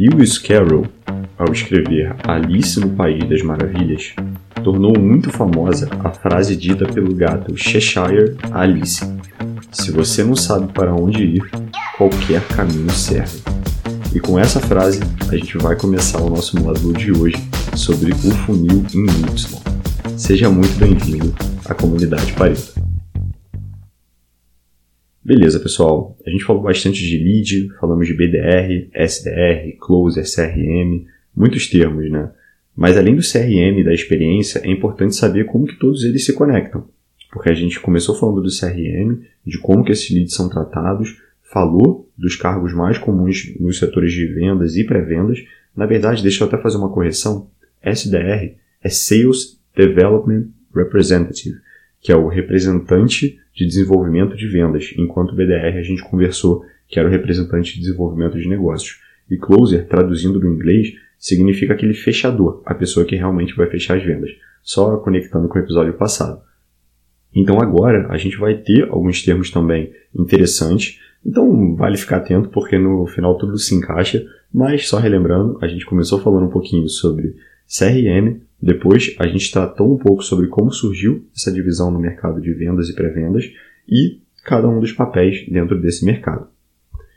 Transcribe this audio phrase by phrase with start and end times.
[0.00, 0.86] Lewis Carroll,
[1.36, 4.14] ao escrever Alice no País das Maravilhas,
[4.64, 9.02] tornou muito famosa a frase dita pelo gato Cheshire Alice:
[9.70, 11.42] Se você não sabe para onde ir,
[11.98, 13.42] qualquer caminho serve.
[14.14, 17.36] E com essa frase, a gente vai começar o nosso módulo de hoje
[17.76, 19.60] sobre o funil em Y.
[20.16, 21.34] Seja muito bem-vindo
[21.66, 22.79] à comunidade Pareto.
[25.22, 26.16] Beleza, pessoal.
[26.26, 31.04] A gente falou bastante de lead, falamos de BDR, SDR, Close, SRM,
[31.36, 32.30] muitos termos, né?
[32.74, 36.32] Mas além do CRM e da experiência, é importante saber como que todos eles se
[36.32, 36.88] conectam.
[37.30, 42.08] Porque a gente começou falando do CRM, de como que esses leads são tratados, falou
[42.16, 45.38] dos cargos mais comuns nos setores de vendas e pré-vendas.
[45.76, 47.50] Na verdade, deixa eu até fazer uma correção.
[47.82, 51.56] SDR é Sales Development Representative
[52.00, 57.08] que é o representante de desenvolvimento de vendas, enquanto BDR a gente conversou que era
[57.08, 59.00] o representante de desenvolvimento de negócios.
[59.30, 64.02] E closer, traduzindo do inglês, significa aquele fechador, a pessoa que realmente vai fechar as
[64.02, 64.30] vendas,
[64.62, 66.42] só conectando com o episódio passado.
[67.34, 72.76] Então agora a gente vai ter alguns termos também interessantes, então vale ficar atento porque
[72.76, 77.36] no final tudo se encaixa, mas só relembrando, a gente começou falando um pouquinho sobre
[77.70, 82.52] CRM, depois, a gente tratou um pouco sobre como surgiu essa divisão no mercado de
[82.52, 83.50] vendas e pré-vendas
[83.88, 86.48] e cada um dos papéis dentro desse mercado.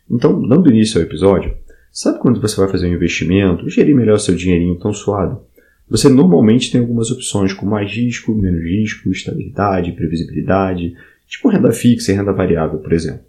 [0.09, 1.53] Então, dando início ao episódio,
[1.91, 5.41] sabe quando você vai fazer um investimento, gerir melhor seu dinheirinho tão suado?
[5.89, 10.95] Você normalmente tem algumas opções com mais risco, menos risco, estabilidade, previsibilidade,
[11.27, 13.21] tipo renda fixa e renda variável, por exemplo.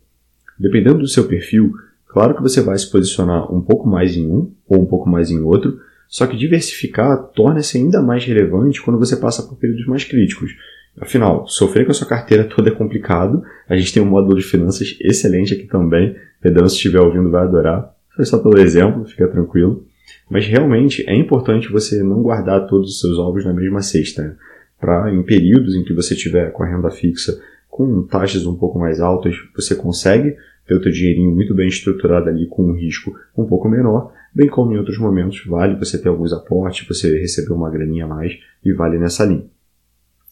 [0.59, 1.73] Dependendo do seu perfil,
[2.07, 5.31] claro que você vai se posicionar um pouco mais em um ou um pouco mais
[5.31, 10.05] em outro, só que diversificar torna-se ainda mais relevante quando você passa por períodos mais
[10.05, 10.55] críticos.
[11.01, 13.43] Afinal, sofrer com a sua carteira toda é complicado.
[13.69, 16.15] A gente tem um módulo de finanças excelente aqui também.
[16.41, 17.93] Pedrão, se estiver ouvindo, vai adorar.
[18.15, 19.85] Foi só pelo exemplo, fica tranquilo.
[20.31, 24.23] Mas realmente é importante você não guardar todos os seus ovos na mesma cesta.
[24.23, 24.37] Né?
[24.81, 27.41] Para em períodos em que você tiver com a renda fixa
[27.75, 32.29] com taxas um pouco mais altas, você consegue ter o teu dinheirinho muito bem estruturado
[32.29, 36.09] ali com um risco um pouco menor, bem como em outros momentos vale você ter
[36.09, 39.47] alguns aportes, você receber uma graninha a mais e vale nessa linha.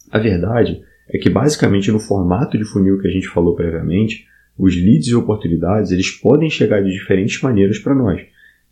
[0.08, 4.24] A verdade é que basicamente no formato de funil que a gente falou previamente,
[4.56, 8.24] os leads e oportunidades eles podem chegar de diferentes maneiras para nós.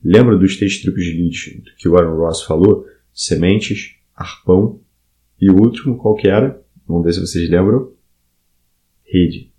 [0.02, 2.86] Lembra dos três tipos de leads que o Aaron Ross falou?
[3.12, 4.78] Sementes, arpão
[5.40, 6.62] e o último, qual que era?
[6.86, 7.98] Vamos ver se vocês lembram.
[9.10, 9.50] Rede.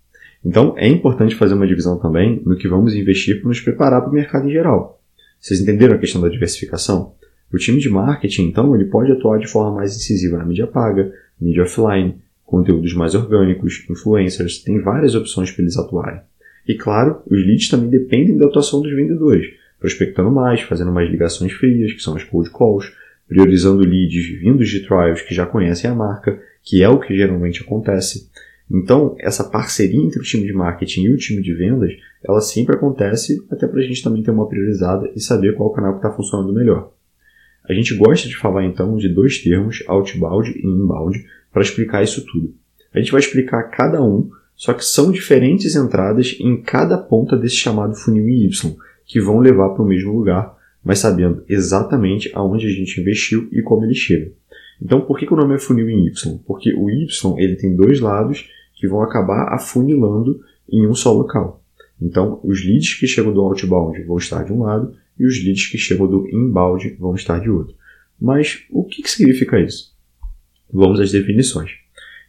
[0.44, 4.10] Então é importante fazer uma divisão também no que vamos investir para nos preparar para
[4.10, 5.00] o mercado em geral.
[5.38, 7.14] Vocês entenderam a questão da diversificação?
[7.52, 11.12] O time de marketing, então, ele pode atuar de forma mais incisiva na mídia paga,
[11.38, 16.20] mídia offline, conteúdos mais orgânicos, influencers, tem várias opções para eles atuarem.
[16.66, 21.52] E claro, os leads também dependem da atuação dos vendedores, prospectando mais, fazendo mais ligações
[21.52, 22.92] frias, que são as cold calls,
[23.28, 27.62] priorizando leads vindos de trials que já conhecem a marca, que é o que geralmente
[27.62, 28.30] acontece,
[28.74, 31.92] então, essa parceria entre o time de marketing e o time de vendas,
[32.24, 35.96] ela sempre acontece até para a gente também ter uma priorizada e saber qual canal
[35.96, 36.90] está funcionando melhor.
[37.68, 41.22] A gente gosta de falar então de dois termos, outbound e inbound,
[41.52, 42.54] para explicar isso tudo.
[42.94, 47.56] A gente vai explicar cada um, só que são diferentes entradas em cada ponta desse
[47.56, 48.74] chamado funil Y,
[49.04, 53.60] que vão levar para o mesmo lugar, mas sabendo exatamente aonde a gente investiu e
[53.60, 54.32] como ele chega.
[54.80, 56.38] Então, por que, que o nome é funil em Y?
[56.46, 57.06] Porque o Y
[57.38, 58.48] ele tem dois lados
[58.82, 61.62] que vão acabar afunilando em um só local.
[62.00, 65.68] Então, os leads que chegam do outbound vão estar de um lado e os leads
[65.68, 67.76] que chegam do inbound vão estar de outro.
[68.20, 69.94] Mas o que, que significa isso?
[70.68, 71.70] Vamos às definições.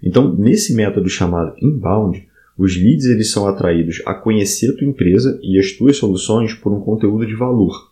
[0.03, 2.23] Então, nesse método chamado inbound,
[2.55, 6.71] os leads eles são atraídos a conhecer a tua empresa e as tuas soluções por
[6.71, 7.91] um conteúdo de valor.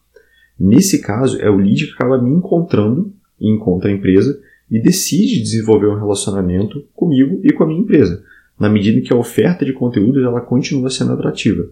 [0.60, 4.40] Nesse caso, é o lead que acaba me encontrando e encontra a empresa
[4.70, 8.24] e decide desenvolver um relacionamento comigo e com a minha empresa,
[8.62, 11.68] na medida que a oferta de conteúdos ela continua sendo atrativa.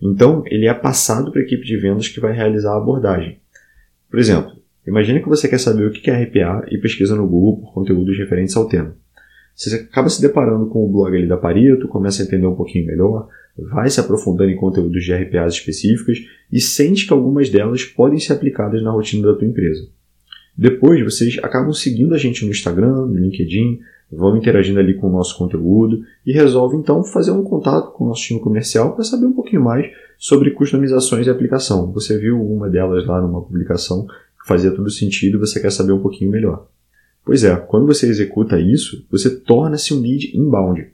[0.00, 3.38] Então, ele é passado para a equipe de vendas que vai realizar a abordagem.
[4.10, 4.52] Por exemplo,
[4.86, 8.18] imagine que você quer saber o que é RPA e pesquisa no Google por conteúdos
[8.18, 8.94] referentes ao tema.
[9.56, 12.88] Você acaba se deparando com o blog ali da Pareto, começa a entender um pouquinho
[12.88, 13.26] melhor,
[13.56, 18.34] vai se aprofundando em conteúdos de RPAs específicos e sente que algumas delas podem ser
[18.34, 19.88] aplicadas na rotina da tua empresa.
[20.54, 23.80] Depois, vocês acabam seguindo a gente no Instagram, no LinkedIn,
[24.10, 28.08] vão interagindo ali com o nosso conteúdo e resolvem então fazer um contato com o
[28.08, 31.90] nosso time comercial para saber um pouquinho mais sobre customizações e aplicação.
[31.92, 35.92] Você viu uma delas lá numa publicação que fazia todo sentido e você quer saber
[35.92, 36.66] um pouquinho melhor.
[37.24, 40.86] Pois é, quando você executa isso, você torna-se um lead inbound.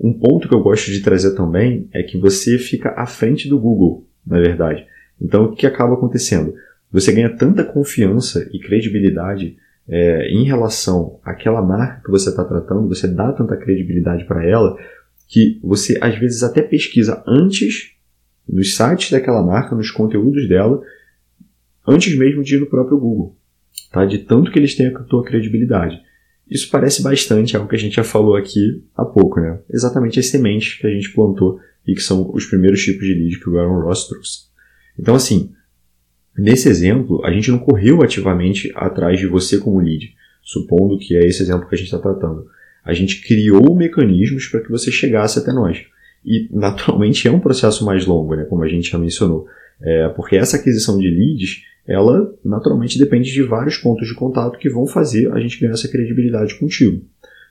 [0.00, 3.58] Um ponto que eu gosto de trazer também é que você fica à frente do
[3.58, 4.86] Google, na verdade.
[5.20, 6.54] Então, o que acaba acontecendo?
[6.90, 9.56] você ganha tanta confiança e credibilidade
[9.88, 14.76] é, em relação àquela marca que você está tratando, você dá tanta credibilidade para ela,
[15.28, 17.92] que você às vezes até pesquisa antes
[18.48, 20.80] nos sites daquela marca, nos conteúdos dela,
[21.86, 23.36] antes mesmo de ir no próprio Google,
[23.90, 24.04] tá?
[24.04, 26.00] De tanto que eles têm a tua credibilidade.
[26.48, 29.58] Isso parece bastante algo que a gente já falou aqui há pouco, né?
[29.68, 33.40] Exatamente as sementes que a gente plantou e que são os primeiros tipos de lead
[33.40, 34.46] que o Aaron Ross trouxe.
[34.98, 35.52] Então, assim,
[36.38, 41.26] nesse exemplo, a gente não correu ativamente atrás de você como lead, supondo que é
[41.26, 42.46] esse exemplo que a gente está tratando.
[42.84, 45.84] A gente criou mecanismos para que você chegasse até nós.
[46.24, 48.44] E, naturalmente, é um processo mais longo, né?
[48.44, 49.46] Como a gente já mencionou.
[49.80, 54.68] É, porque essa aquisição de leads ela naturalmente depende de vários pontos de contato que
[54.68, 57.02] vão fazer a gente ganhar essa credibilidade contigo.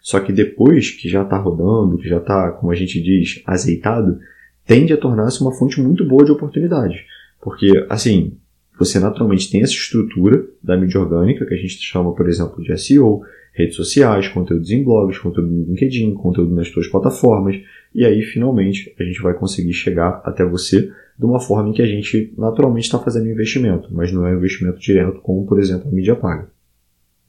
[0.02, 4.20] Só que depois que já está rodando, que já está, como a gente diz, azeitado,
[4.66, 7.02] tende a tornar-se uma fonte muito boa de oportunidades.
[7.42, 8.38] Porque, assim,
[8.78, 12.78] você naturalmente tem essa estrutura da mídia orgânica, que a gente chama, por exemplo, de
[12.78, 13.22] SEO,
[13.54, 17.56] redes sociais, conteúdos em blogs, conteúdo no LinkedIn, conteúdo nas suas plataformas,
[17.94, 21.82] e aí finalmente a gente vai conseguir chegar até você de uma forma em que
[21.82, 25.88] a gente naturalmente está fazendo investimento, mas não é um investimento direto, como por exemplo
[25.88, 26.50] a mídia paga.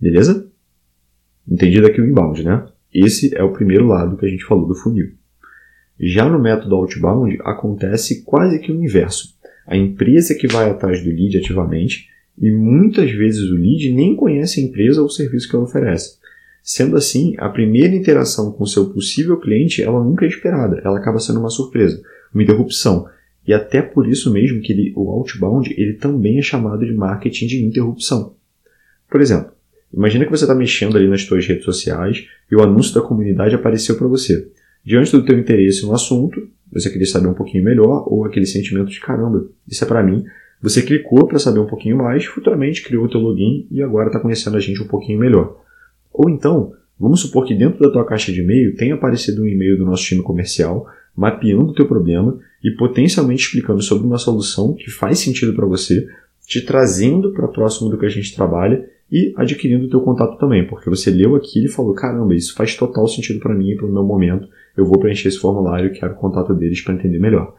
[0.01, 0.51] Beleza?
[1.49, 2.67] Entendido aqui o inbound, né?
[2.93, 5.13] Esse é o primeiro lado que a gente falou do funil.
[5.99, 9.36] Já no método outbound acontece quase que o inverso.
[9.67, 12.09] A empresa que vai atrás do lead ativamente
[12.39, 16.19] e muitas vezes o lead nem conhece a empresa ou o serviço que ela oferece.
[16.63, 21.19] Sendo assim, a primeira interação com seu possível cliente ela nunca é esperada, ela acaba
[21.19, 22.03] sendo uma surpresa,
[22.35, 23.07] uma interrupção,
[23.47, 27.47] e até por isso mesmo que ele, o outbound ele também é chamado de marketing
[27.47, 28.35] de interrupção.
[29.09, 29.53] Por exemplo,
[29.95, 33.55] imagina que você está mexendo ali nas suas redes sociais e o anúncio da comunidade
[33.55, 34.49] apareceu para você.
[34.87, 38.89] Diante do teu interesse no assunto, você queria saber um pouquinho melhor ou aquele sentimento
[38.89, 40.25] de caramba, isso é para mim.
[40.63, 44.21] Você clicou para saber um pouquinho mais, futuramente criou o teu login e agora está
[44.21, 45.61] conhecendo a gente um pouquinho melhor.
[46.13, 49.77] Ou então, vamos supor que dentro da tua caixa de e-mail tenha aparecido um e-mail
[49.77, 50.87] do nosso time comercial
[51.17, 56.07] mapeando o teu problema e potencialmente explicando sobre uma solução que faz sentido para você,
[56.47, 60.67] te trazendo para próximo do que a gente trabalha e adquirindo o teu contato também,
[60.67, 63.87] porque você leu aquilo e falou, caramba, isso faz total sentido para mim e para
[63.87, 67.19] o meu momento, eu vou preencher esse formulário e quero o contato deles para entender
[67.19, 67.55] melhor.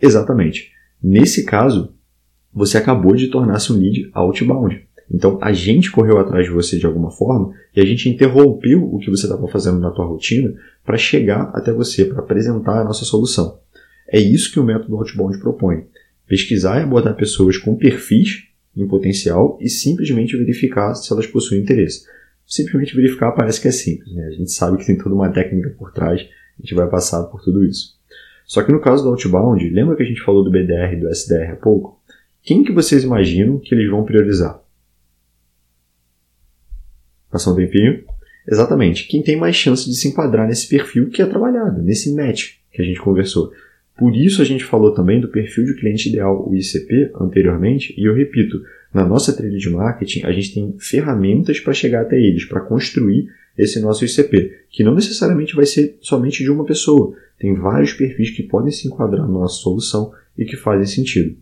[0.00, 0.72] Exatamente.
[1.02, 1.94] Nesse caso,
[2.52, 4.86] você acabou de tornar-se um lead outbound.
[5.12, 8.98] Então a gente correu atrás de você de alguma forma e a gente interrompeu o
[8.98, 10.54] que você estava fazendo na tua rotina
[10.84, 13.58] para chegar até você, para apresentar a nossa solução.
[14.08, 15.84] É isso que o método Outbound propõe.
[16.26, 18.44] Pesquisar e abordar pessoas com perfis
[18.76, 22.04] em potencial e simplesmente verificar se elas possuem interesse.
[22.46, 24.26] Simplesmente verificar parece que é simples, né?
[24.26, 26.26] A gente sabe que tem toda uma técnica por trás,
[26.60, 27.98] a gente vai passar por tudo isso.
[28.44, 31.08] Só que no caso do Outbound, lembra que a gente falou do BDR e do
[31.08, 32.00] SDR há pouco?
[32.42, 34.60] Quem que vocês imaginam que eles vão priorizar?
[37.30, 38.04] Passou um tempinho?
[38.46, 39.06] Exatamente.
[39.06, 42.82] Quem tem mais chance de se enquadrar nesse perfil que é trabalhado, nesse match que
[42.82, 43.52] a gente conversou.
[43.96, 48.04] Por isso a gente falou também do perfil de cliente ideal, o ICP, anteriormente, e
[48.04, 48.60] eu repito,
[48.92, 53.28] na nossa trilha de marketing, a gente tem ferramentas para chegar até eles, para construir
[53.56, 57.14] esse nosso ICP, que não necessariamente vai ser somente de uma pessoa.
[57.38, 61.36] Tem vários perfis que podem se enquadrar na nossa solução e que fazem sentido.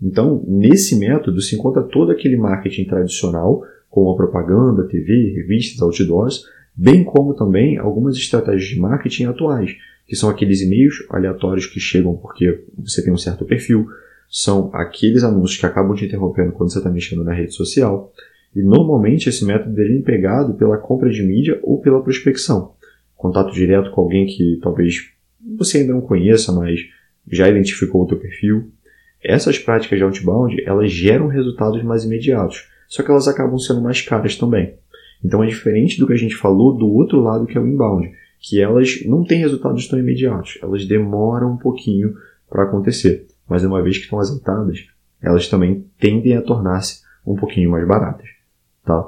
[0.00, 6.44] Então, nesse método se encontra todo aquele marketing tradicional como a propaganda, TV, revistas, outdoors,
[6.74, 9.76] bem como também algumas estratégias de marketing atuais,
[10.06, 13.86] que são aqueles e-mails aleatórios que chegam porque você tem um certo perfil,
[14.30, 18.10] são aqueles anúncios que acabam te interrompendo quando você está mexendo na rede social,
[18.54, 22.72] e normalmente esse método é empregado pela compra de mídia ou pela prospecção.
[23.16, 25.10] Contato direto com alguém que talvez
[25.56, 26.80] você ainda não conheça, mas
[27.30, 28.70] já identificou o teu perfil.
[29.22, 34.00] Essas práticas de outbound, elas geram resultados mais imediatos, só que elas acabam sendo mais
[34.00, 34.74] caras também.
[35.24, 38.12] Então é diferente do que a gente falou do outro lado que é o inbound,
[38.40, 42.16] que elas não têm resultados tão imediatos, elas demoram um pouquinho
[42.50, 44.84] para acontecer, mas uma vez que estão azeitadas,
[45.22, 48.28] elas também tendem a tornar-se um pouquinho mais baratas,
[48.84, 49.04] tá?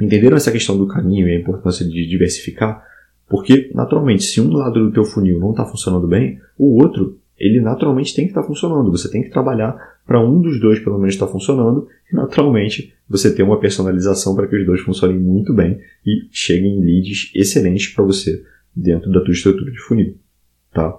[0.00, 2.84] Entenderam essa questão do caminho e a importância de diversificar?
[3.28, 7.60] Porque, naturalmente, se um lado do teu funil não está funcionando bem, o outro ele
[7.60, 8.90] naturalmente tem que estar tá funcionando.
[8.90, 12.94] Você tem que trabalhar para um dos dois pelo menos estar tá funcionando e naturalmente
[13.08, 17.88] você ter uma personalização para que os dois funcionem muito bem e cheguem leads excelentes
[17.88, 18.42] para você
[18.74, 20.16] dentro da tua estrutura de funil,
[20.72, 20.98] tá?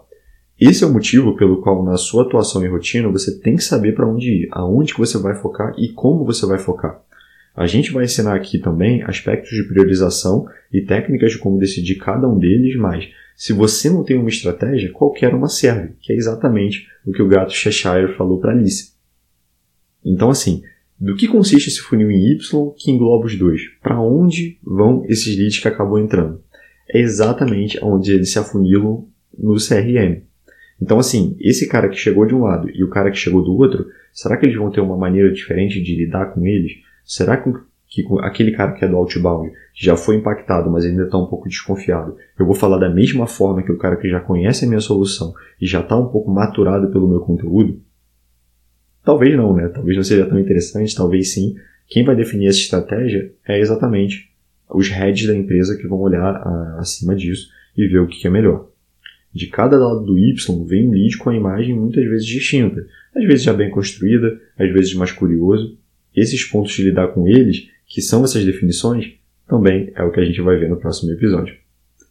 [0.60, 3.94] Esse é o motivo pelo qual na sua atuação e rotina você tem que saber
[3.94, 7.00] para onde ir, aonde que você vai focar e como você vai focar.
[7.58, 12.30] A gente vai ensinar aqui também aspectos de priorização e técnicas de como decidir cada
[12.30, 16.88] um deles, mas se você não tem uma estratégia, qualquer uma serve, que é exatamente
[17.04, 18.92] o que o gato Cheshire falou para Alice.
[20.06, 20.62] Então, assim,
[21.00, 23.62] do que consiste esse funil em Y que engloba os dois?
[23.82, 26.40] Para onde vão esses leads que acabam entrando?
[26.88, 30.22] É exatamente onde eles se afunilam no CRM.
[30.80, 33.56] Então, assim, esse cara que chegou de um lado e o cara que chegou do
[33.56, 36.86] outro, será que eles vão ter uma maneira diferente de lidar com eles?
[37.08, 37.50] Será que,
[37.88, 41.48] que aquele cara que é do outbound já foi impactado, mas ainda está um pouco
[41.48, 42.18] desconfiado?
[42.38, 45.34] Eu vou falar da mesma forma que o cara que já conhece a minha solução
[45.62, 47.82] e já está um pouco maturado pelo meu conteúdo?
[49.06, 49.70] Talvez não, né?
[49.70, 51.56] Talvez não seja tão interessante, talvez sim.
[51.88, 54.30] Quem vai definir essa estratégia é exatamente
[54.70, 57.48] os heads da empresa que vão olhar a, acima disso
[57.78, 58.68] e ver o que, que é melhor.
[59.34, 62.86] De cada lado do Y vem um lead com a imagem muitas vezes distinta,
[63.16, 65.78] às vezes já bem construída, às vezes mais curioso.
[66.18, 69.14] Esses pontos de lidar com eles, que são essas definições,
[69.48, 71.56] também é o que a gente vai ver no próximo episódio.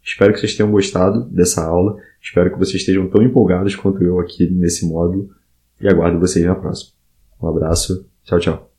[0.03, 4.21] Espero que vocês tenham gostado dessa aula, espero que vocês estejam tão empolgados quanto eu
[4.21, 5.29] aqui nesse módulo
[5.81, 6.93] e aguardo vocês na próxima.
[7.43, 8.76] Um abraço, tchau, tchau.